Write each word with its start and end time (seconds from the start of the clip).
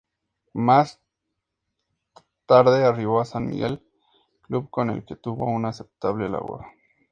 Más 0.55 0.99
tarde, 2.47 2.83
arribó 2.85 3.21
a 3.21 3.25
San 3.25 3.45
Miguel, 3.45 3.85
club 4.41 4.67
con 4.71 4.89
el 4.89 5.05
que 5.05 5.15
tuvo 5.15 5.45
una 5.45 5.69
aceptable 5.69 6.27
labor. 6.27 6.65